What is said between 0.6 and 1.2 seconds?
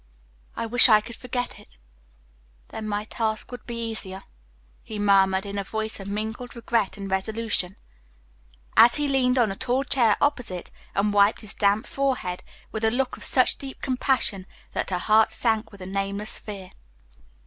wish I could